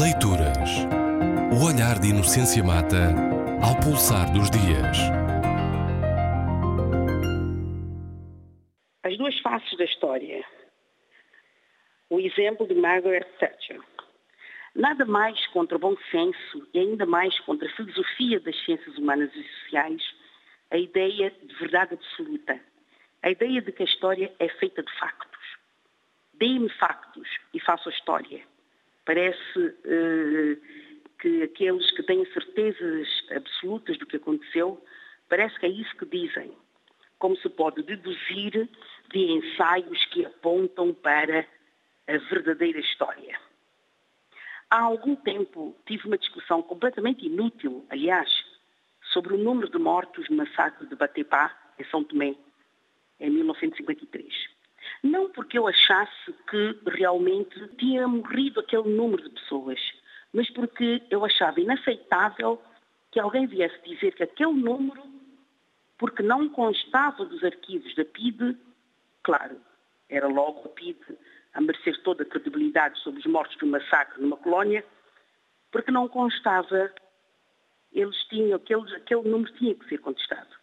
Leituras. 0.00 0.86
O 1.52 1.66
olhar 1.66 1.98
de 2.00 2.08
Inocência 2.08 2.64
Mata 2.64 3.12
ao 3.60 3.78
pulsar 3.78 4.32
dos 4.32 4.48
dias. 4.48 4.96
As 9.02 9.18
duas 9.18 9.38
faces 9.40 9.76
da 9.76 9.84
história. 9.84 10.42
O 12.08 12.18
exemplo 12.18 12.66
de 12.66 12.74
Margaret 12.74 13.26
Thatcher. 13.38 13.82
Nada 14.74 15.04
mais 15.04 15.46
contra 15.48 15.76
o 15.76 15.80
bom 15.80 15.94
senso 16.10 16.66
e 16.72 16.78
ainda 16.78 17.04
mais 17.04 17.38
contra 17.40 17.68
a 17.68 17.76
filosofia 17.76 18.40
das 18.40 18.58
ciências 18.64 18.96
humanas 18.96 19.30
e 19.34 19.44
sociais, 19.44 20.02
a 20.70 20.78
ideia 20.78 21.30
de 21.30 21.54
verdade 21.56 21.92
absoluta. 21.92 22.58
A 23.22 23.30
ideia 23.30 23.60
de 23.60 23.70
que 23.70 23.82
a 23.82 23.86
história 23.86 24.32
é 24.38 24.48
feita 24.48 24.82
de 24.82 24.98
factos. 24.98 25.58
Dê-me 26.32 26.70
factos 26.70 27.28
e 27.52 27.60
faço 27.60 27.90
a 27.90 27.92
história 27.92 28.51
Parece 29.04 29.58
uh, 29.58 30.60
que 31.20 31.42
aqueles 31.42 31.90
que 31.92 32.02
têm 32.02 32.24
certezas 32.32 33.08
absolutas 33.30 33.98
do 33.98 34.06
que 34.06 34.16
aconteceu, 34.16 34.82
parece 35.28 35.58
que 35.58 35.66
é 35.66 35.68
isso 35.68 35.96
que 35.96 36.06
dizem. 36.06 36.52
Como 37.18 37.36
se 37.36 37.48
pode 37.48 37.82
deduzir 37.82 38.68
de 39.10 39.18
ensaios 39.18 40.04
que 40.06 40.24
apontam 40.24 40.92
para 40.94 41.46
a 42.08 42.18
verdadeira 42.28 42.80
história. 42.80 43.38
Há 44.70 44.80
algum 44.80 45.14
tempo 45.14 45.76
tive 45.86 46.06
uma 46.06 46.18
discussão 46.18 46.62
completamente 46.62 47.26
inútil, 47.26 47.86
aliás, 47.90 48.30
sobre 49.12 49.34
o 49.34 49.38
número 49.38 49.68
de 49.70 49.78
mortos 49.78 50.28
no 50.30 50.36
massacre 50.36 50.86
de 50.86 50.96
Batepá, 50.96 51.54
em 51.78 51.84
São 51.84 52.02
Tomé, 52.02 52.34
em 53.20 53.30
1953. 53.30 54.51
Não 55.02 55.28
porque 55.30 55.58
eu 55.58 55.66
achasse 55.66 56.32
que 56.48 56.78
realmente 56.86 57.68
tinha 57.76 58.06
morrido 58.06 58.60
aquele 58.60 58.88
número 58.88 59.22
de 59.22 59.30
pessoas, 59.30 59.80
mas 60.32 60.48
porque 60.50 61.02
eu 61.10 61.24
achava 61.24 61.60
inaceitável 61.60 62.62
que 63.10 63.18
alguém 63.18 63.46
viesse 63.46 63.76
dizer 63.84 64.14
que 64.14 64.22
aquele 64.22 64.52
número, 64.52 65.02
porque 65.98 66.22
não 66.22 66.48
constava 66.48 67.24
dos 67.24 67.42
arquivos 67.42 67.94
da 67.96 68.04
PIDE, 68.04 68.56
claro, 69.22 69.60
era 70.08 70.28
logo 70.28 70.62
a 70.66 70.68
PIDE 70.68 71.18
a 71.52 71.60
merecer 71.60 72.00
toda 72.02 72.22
a 72.22 72.26
credibilidade 72.26 72.98
sobre 73.00 73.20
os 73.20 73.26
mortos 73.26 73.56
do 73.58 73.66
massacre 73.66 74.22
numa 74.22 74.36
colónia, 74.36 74.84
porque 75.70 75.90
não 75.90 76.08
constava, 76.08 76.92
eles 77.92 78.16
tinham, 78.28 78.56
aquele, 78.56 78.94
aquele 78.94 79.28
número 79.28 79.52
tinha 79.54 79.74
que 79.74 79.88
ser 79.88 79.98
contestado. 79.98 80.61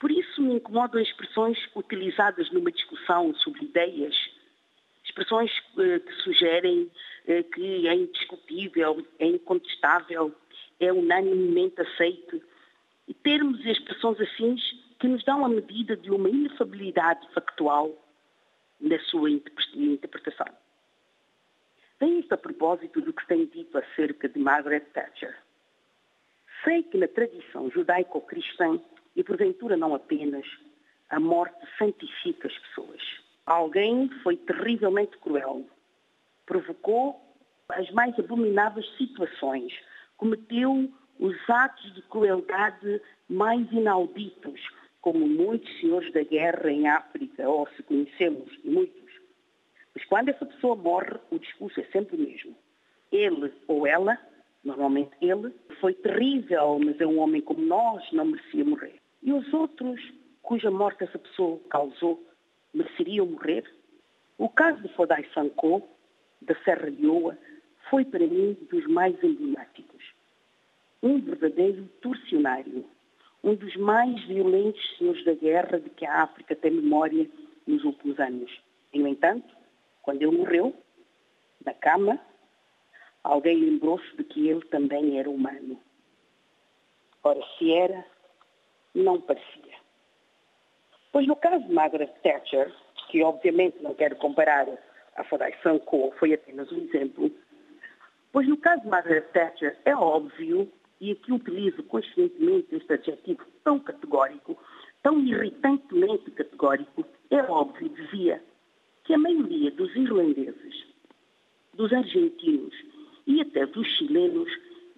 Por 0.00 0.10
isso 0.10 0.40
me 0.40 0.54
incomodam 0.54 1.00
expressões 1.00 1.58
utilizadas 1.76 2.50
numa 2.50 2.72
discussão 2.72 3.34
sobre 3.34 3.66
ideias, 3.66 4.16
expressões 5.04 5.52
eh, 5.78 5.98
que 5.98 6.12
sugerem 6.22 6.90
eh, 7.26 7.42
que 7.42 7.86
é 7.86 7.94
indiscutível, 7.94 9.06
é 9.18 9.26
incontestável, 9.26 10.34
é 10.80 10.90
unanimemente 10.90 11.82
aceite, 11.82 12.42
e 13.06 13.12
termos 13.12 13.62
e 13.64 13.70
expressões 13.70 14.18
afins 14.20 14.62
que 14.98 15.06
nos 15.06 15.22
dão 15.24 15.44
a 15.44 15.48
medida 15.48 15.94
de 15.94 16.10
uma 16.10 16.30
inefabilidade 16.30 17.28
factual 17.34 17.92
na 18.80 18.98
sua 19.00 19.30
interpretação. 19.30 20.46
Tem 21.98 22.20
isto 22.20 22.32
a 22.32 22.38
propósito 22.38 23.02
do 23.02 23.12
que 23.12 23.26
tenho 23.26 23.46
dito 23.46 23.76
acerca 23.76 24.30
de 24.30 24.38
Margaret 24.38 24.86
Thatcher. 24.94 25.36
Sei 26.64 26.82
que 26.84 26.96
na 26.96 27.08
tradição 27.08 27.70
judaico-cristã 27.70 28.80
e, 29.20 29.24
porventura, 29.24 29.76
não 29.76 29.94
apenas, 29.94 30.46
a 31.10 31.20
morte 31.20 31.58
santifica 31.76 32.48
as 32.48 32.58
pessoas. 32.58 33.02
Alguém 33.44 34.08
foi 34.22 34.36
terrivelmente 34.36 35.18
cruel, 35.18 35.66
provocou 36.46 37.20
as 37.68 37.90
mais 37.90 38.18
abomináveis 38.18 38.86
situações, 38.96 39.72
cometeu 40.16 40.90
os 41.18 41.36
atos 41.50 41.94
de 41.94 42.02
crueldade 42.02 43.02
mais 43.28 43.70
inauditos, 43.70 44.58
como 45.02 45.28
muitos 45.28 45.70
senhores 45.80 46.10
da 46.14 46.22
guerra 46.22 46.70
em 46.70 46.88
África, 46.88 47.46
ou 47.46 47.68
se 47.76 47.82
conhecemos, 47.82 48.50
muitos. 48.64 49.10
Mas 49.94 50.04
quando 50.06 50.30
essa 50.30 50.46
pessoa 50.46 50.74
morre, 50.76 51.18
o 51.30 51.38
discurso 51.38 51.78
é 51.78 51.84
sempre 51.92 52.16
o 52.16 52.20
mesmo. 52.20 52.56
Ele 53.12 53.52
ou 53.68 53.86
ela, 53.86 54.18
normalmente 54.64 55.12
ele, 55.20 55.52
foi 55.78 55.92
terrível, 55.92 56.78
mas 56.78 56.98
é 57.00 57.06
um 57.06 57.18
homem 57.18 57.42
como 57.42 57.60
nós, 57.60 58.02
não 58.12 58.24
merecia 58.24 58.64
morrer. 58.64 59.00
E 59.22 59.32
os 59.32 59.52
outros, 59.52 60.00
cuja 60.42 60.70
morte 60.70 61.04
essa 61.04 61.18
pessoa 61.18 61.60
causou, 61.68 62.22
mereceriam 62.72 63.26
morrer? 63.26 63.64
O 64.38 64.48
caso 64.48 64.80
de 64.82 64.88
Fodai 64.94 65.26
Sanko, 65.34 65.86
da 66.40 66.54
Serra 66.64 66.90
de 66.90 67.06
Oa, 67.06 67.36
foi 67.90 68.04
para 68.04 68.26
mim 68.26 68.56
dos 68.70 68.86
mais 68.86 69.22
emblemáticos. 69.22 70.02
Um 71.02 71.20
verdadeiro 71.20 71.86
torcionário, 72.00 72.84
um 73.42 73.54
dos 73.54 73.74
mais 73.76 74.22
violentos 74.24 74.80
senhores 74.96 75.24
da 75.24 75.34
guerra 75.34 75.78
de 75.78 75.90
que 75.90 76.06
a 76.06 76.22
África 76.22 76.54
tem 76.56 76.70
memória 76.70 77.28
nos 77.66 77.84
últimos 77.84 78.18
anos. 78.18 78.50
E, 78.92 78.98
no 78.98 79.08
entanto, 79.08 79.54
quando 80.02 80.22
ele 80.22 80.36
morreu, 80.36 80.74
na 81.64 81.74
cama, 81.74 82.18
alguém 83.22 83.56
lembrou-se 83.56 84.16
de 84.16 84.24
que 84.24 84.48
ele 84.48 84.64
também 84.66 85.18
era 85.18 85.28
humano. 85.28 85.78
Ora, 87.22 87.40
se 87.58 87.72
era, 87.72 88.04
não 88.94 89.20
parecia. 89.20 89.74
Pois 91.12 91.26
no 91.26 91.36
caso 91.36 91.64
de 91.66 91.72
Margaret 91.72 92.12
Thatcher, 92.22 92.72
que 93.08 93.22
obviamente 93.22 93.82
não 93.82 93.94
quero 93.94 94.16
comparar 94.16 94.66
a 95.16 95.24
Fodai 95.24 95.54
Sanko, 95.62 96.12
foi 96.18 96.34
apenas 96.34 96.70
um 96.70 96.78
exemplo, 96.78 97.30
pois 98.32 98.48
no 98.48 98.56
caso 98.56 98.82
de 98.82 98.88
Margaret 98.88 99.22
Thatcher 99.32 99.76
é 99.84 99.94
óbvio, 99.94 100.70
e 101.00 101.12
aqui 101.12 101.32
utilizo 101.32 101.82
conscientemente 101.84 102.74
este 102.74 102.92
adjetivo 102.92 103.44
tão 103.64 103.80
categórico, 103.80 104.58
tão 105.02 105.18
irritantemente 105.20 106.30
categórico, 106.30 107.04
é 107.30 107.42
óbvio, 107.42 107.88
dizia, 107.88 108.42
que 109.04 109.14
a 109.14 109.18
maioria 109.18 109.70
dos 109.70 109.94
irlandeses, 109.96 110.86
dos 111.74 111.92
argentinos 111.92 112.74
e 113.26 113.40
até 113.40 113.66
dos 113.66 113.86
chilenos 113.96 114.50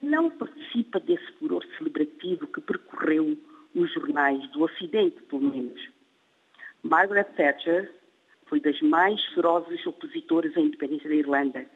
não 0.03 0.29
participa 0.31 0.99
desse 0.99 1.33
furor 1.39 1.65
celebrativo 1.79 2.47
que 2.49 2.61
percorreu 2.61 3.39
os 3.75 3.93
jornais 3.93 4.49
do 4.51 4.63
Ocidente, 4.65 5.23
pelo 5.23 5.43
menos. 5.43 5.81
Margaret 6.83 7.25
Thatcher 7.37 7.93
foi 8.47 8.61
das 8.61 8.81
mais 8.83 9.25
ferozes 9.27 9.87
opositoras 9.87 10.57
à 10.57 10.61
independência 10.61 11.09
da 11.09 11.15
Irlanda, 11.15 11.67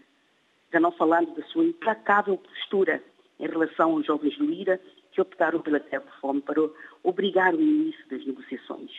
já 0.72 0.80
não 0.80 0.92
falando 0.92 1.34
da 1.34 1.42
sua 1.46 1.64
implacável 1.64 2.36
postura 2.36 3.02
em 3.38 3.46
relação 3.46 3.92
aos 3.92 4.06
jovens 4.06 4.36
do 4.36 4.44
IRA 4.44 4.80
que 5.12 5.20
optaram 5.20 5.60
pela 5.60 5.80
terra 5.80 6.04
fome 6.20 6.42
para 6.42 6.60
obrigar 7.02 7.54
o 7.54 7.60
início 7.60 8.06
das 8.08 8.24
negociações, 8.26 8.90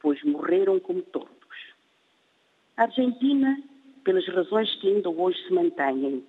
pois 0.00 0.22
morreram 0.22 0.78
como 0.80 1.02
tortos. 1.02 1.74
A 2.76 2.84
Argentina, 2.84 3.62
pelas 4.04 4.26
razões 4.28 4.74
que 4.76 4.88
ainda 4.88 5.10
hoje 5.10 5.38
se 5.46 5.52
mantêm, 5.52 6.24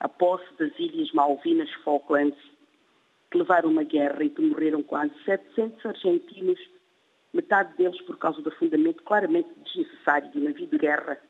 a 0.00 0.08
posse 0.08 0.46
das 0.58 0.78
ilhas 0.78 1.12
Malvinas 1.12 1.70
Falklands 1.84 2.38
que 3.30 3.38
levaram 3.38 3.70
uma 3.70 3.84
guerra 3.84 4.24
e 4.24 4.30
que 4.30 4.42
morreram 4.42 4.82
quase 4.82 5.12
700 5.24 5.86
argentinos, 5.86 6.58
metade 7.32 7.76
deles 7.76 8.00
por 8.02 8.18
causa 8.18 8.42
do 8.42 8.48
afundamento 8.48 9.02
claramente 9.04 9.48
desnecessário 9.64 10.30
de 10.30 10.38
um 10.38 10.44
navio 10.44 10.66
de 10.66 10.78
guerra, 10.78 11.20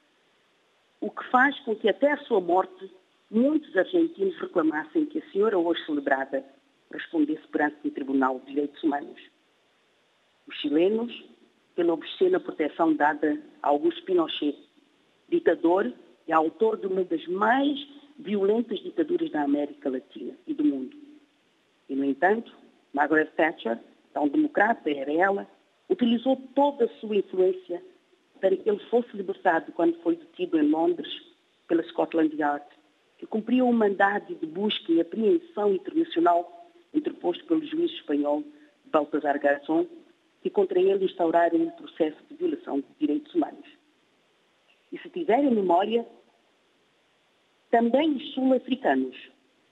o 1.00 1.10
que 1.10 1.24
faz 1.30 1.58
com 1.60 1.76
que 1.76 1.88
até 1.88 2.12
a 2.12 2.16
sua 2.24 2.40
morte 2.40 2.90
muitos 3.30 3.74
argentinos 3.76 4.36
reclamassem 4.38 5.06
que 5.06 5.18
a 5.18 5.30
senhora 5.30 5.58
hoje 5.58 5.84
celebrada 5.84 6.44
respondesse 6.90 7.46
perante 7.48 7.86
o 7.86 7.90
Tribunal 7.90 8.40
de 8.40 8.46
Direitos 8.46 8.82
Humanos. 8.82 9.20
Os 10.48 10.56
chilenos, 10.56 11.24
pela 11.76 11.92
obscena 11.92 12.40
proteção 12.40 12.94
dada 12.94 13.40
a 13.62 13.68
Augusto 13.68 14.02
Pinochet, 14.04 14.56
ditador 15.28 15.92
e 16.26 16.32
autor 16.32 16.76
de 16.76 16.86
uma 16.86 17.04
das 17.04 17.24
mais 17.28 17.78
violentas 18.18 18.80
ditaduras 18.80 19.30
da 19.30 19.42
América 19.42 19.88
Latina 19.88 20.34
e 20.46 20.52
do 20.52 20.64
mundo. 20.64 20.99
E, 21.90 21.94
no 21.96 22.04
entanto, 22.04 22.56
Margaret 22.92 23.32
Thatcher, 23.36 23.76
tão 24.14 24.28
democrata 24.28 24.88
era 24.88 25.12
ela, 25.12 25.46
utilizou 25.88 26.36
toda 26.54 26.84
a 26.84 26.88
sua 27.00 27.16
influência 27.16 27.82
para 28.40 28.56
que 28.56 28.70
ele 28.70 28.78
fosse 28.88 29.14
libertado 29.14 29.72
quando 29.72 30.00
foi 30.00 30.14
detido 30.14 30.56
em 30.56 30.70
Londres 30.70 31.12
pela 31.66 31.82
Scotland 31.82 32.34
Yard, 32.36 32.64
que 33.18 33.26
cumpria 33.26 33.64
um 33.64 33.72
mandato 33.72 34.32
de 34.36 34.46
busca 34.46 34.92
e 34.92 35.00
apreensão 35.00 35.74
internacional 35.74 36.70
interposto 36.94 37.44
pelo 37.46 37.64
juiz 37.66 37.90
espanhol 37.92 38.44
Baltasar 38.86 39.40
Garzón, 39.40 39.86
que 40.42 40.48
contra 40.48 40.80
ele 40.80 41.04
instauraram 41.04 41.58
um 41.58 41.70
processo 41.70 42.18
de 42.28 42.36
violação 42.36 42.80
de 42.80 42.86
direitos 43.00 43.34
humanos. 43.34 43.66
E 44.92 44.98
se 44.98 45.10
tiverem 45.10 45.50
memória, 45.50 46.06
também 47.68 48.12
os 48.12 48.32
sul-africanos 48.32 49.16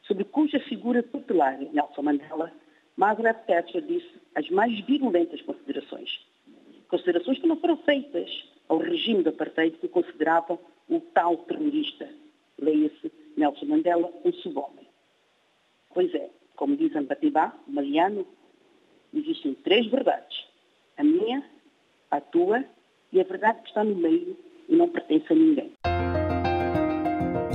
sobre 0.09 0.25
cuja 0.25 0.59
figura 0.61 1.03
tutelar, 1.03 1.59
Nelson 1.73 2.03
Mandela, 2.03 2.51
Margaret 2.97 3.35
Thatcher 3.47 3.83
disse 3.83 4.11
as 4.35 4.49
mais 4.51 4.81
virulentas 4.87 5.41
considerações. 5.43 6.11
Considerações 6.89 7.39
que 7.39 7.47
não 7.47 7.61
foram 7.61 7.77
feitas 7.77 8.29
ao 8.67 8.79
regime 8.79 9.23
do 9.23 9.29
apartheid 9.29 9.77
que 9.77 9.87
considerava 9.87 10.59
o 10.89 11.01
tal 11.13 11.37
terrorista. 11.37 12.09
Leia-se 12.59 13.13
Nelson 13.37 13.67
Mandela, 13.67 14.11
um 14.25 14.33
subhomem. 14.33 14.89
Pois 15.95 16.13
é, 16.15 16.31
como 16.57 16.77
diz 16.77 16.97
Ambatibá, 16.97 17.55
Mariano, 17.67 18.27
existem 19.15 19.55
três 19.55 19.87
verdades. 19.87 20.47
A 20.97 21.05
minha, 21.05 21.45
a 22.11 22.21
tua 22.21 22.65
e 23.13 23.21
a 23.21 23.25
verdade 23.25 23.63
que 23.63 23.69
está 23.69 23.85
no 23.85 23.95
meio 23.95 24.37
e 24.69 24.75
não 24.75 24.89
pertence 24.89 25.33
a 25.33 25.37
ninguém. 25.37 25.73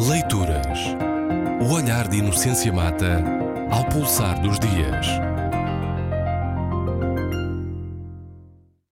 Leituras. 0.10 1.13
O 1.64 1.76
olhar 1.76 2.10
de 2.10 2.18
Inocência 2.18 2.74
Mata 2.74 3.24
ao 3.72 3.86
pulsar 3.86 4.38
dos 4.38 4.60
dias. 4.60 5.33